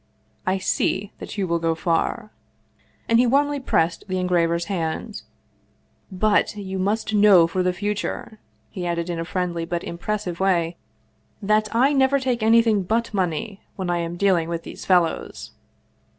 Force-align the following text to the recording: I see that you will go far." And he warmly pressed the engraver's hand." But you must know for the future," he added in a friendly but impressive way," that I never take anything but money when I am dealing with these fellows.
I 0.47 0.57
see 0.57 1.11
that 1.19 1.37
you 1.37 1.47
will 1.47 1.59
go 1.59 1.75
far." 1.75 2.31
And 3.07 3.19
he 3.19 3.27
warmly 3.27 3.59
pressed 3.59 4.05
the 4.07 4.17
engraver's 4.17 4.65
hand." 4.65 5.21
But 6.27 6.55
you 6.55 6.79
must 6.79 7.13
know 7.13 7.45
for 7.45 7.61
the 7.61 7.71
future," 7.71 8.39
he 8.71 8.87
added 8.87 9.11
in 9.11 9.19
a 9.19 9.25
friendly 9.25 9.63
but 9.63 9.83
impressive 9.83 10.39
way," 10.39 10.75
that 11.53 11.67
I 11.75 11.93
never 11.93 12.19
take 12.19 12.41
anything 12.41 12.81
but 12.81 13.13
money 13.13 13.61
when 13.75 13.91
I 13.91 13.99
am 13.99 14.17
dealing 14.17 14.49
with 14.49 14.63
these 14.63 14.85
fellows. 14.85 15.51